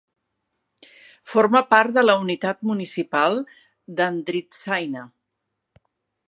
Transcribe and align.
Forma 1.33 1.61
part 1.73 1.93
de 1.97 2.03
la 2.05 2.15
unitat 2.21 2.63
municipal 2.69 3.37
d'Andritsaina. 4.01 5.05